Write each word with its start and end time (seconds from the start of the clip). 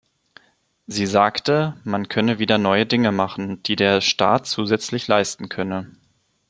Sie 0.87 1.05
sagte, 1.05 1.77
man 1.83 2.07
könne 2.09 2.39
wieder 2.39 2.57
neue 2.57 2.87
Dinge 2.87 3.11
machen, 3.11 3.61
die 3.61 3.75
der 3.75 4.01
Staat 4.01 4.47
zusätzlich 4.47 5.07
leisten 5.07 5.47
könne. 5.47 5.91